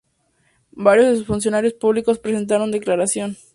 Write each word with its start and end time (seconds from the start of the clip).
Varios 0.77 1.05
de 1.09 1.15
sus 1.19 1.27
funcionarios 1.27 1.75
públicos 1.75 2.17
presentaron 2.17 2.71
declaración. 2.71 3.37